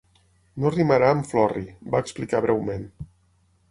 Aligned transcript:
"No 0.63 0.71
rimarà 0.75 1.11
amb 1.17 1.29
Florrie", 1.33 1.77
va 1.93 2.05
explicar 2.07 2.45
breument. 2.49 2.93